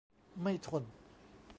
[0.41, 0.83] ไม่ทน